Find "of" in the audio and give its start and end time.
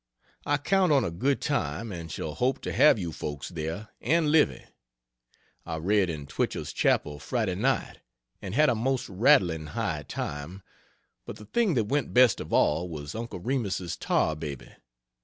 12.39-12.51